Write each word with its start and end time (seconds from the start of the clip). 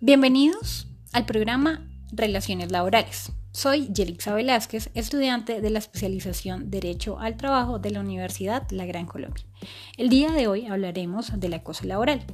Bienvenidos 0.00 0.88
al 1.14 1.24
programa 1.24 1.88
Relaciones 2.12 2.70
Laborales. 2.70 3.32
Soy 3.52 3.88
Yelixa 3.94 4.34
Velázquez, 4.34 4.90
estudiante 4.92 5.62
de 5.62 5.70
la 5.70 5.78
especialización 5.78 6.70
Derecho 6.70 7.18
al 7.18 7.38
Trabajo 7.38 7.78
de 7.78 7.92
la 7.92 8.00
Universidad 8.00 8.70
La 8.72 8.84
Gran 8.84 9.06
Colombia. 9.06 9.42
El 9.96 10.10
día 10.10 10.32
de 10.32 10.48
hoy 10.48 10.66
hablaremos 10.66 11.40
del 11.40 11.54
acoso 11.54 11.86
laboral. 11.86 12.26